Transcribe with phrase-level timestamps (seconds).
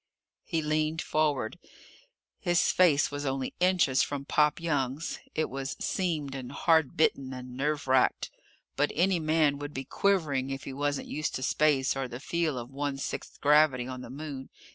[0.43, 1.59] He leaned forward.
[2.39, 5.19] His face was only inches from Pop Young's.
[5.35, 8.31] It was seamed and hard bitten and nerve racked.
[8.75, 12.57] But any man would be quivering if he wasn't used to space or the feel
[12.57, 14.49] of one sixth gravity on the Moon.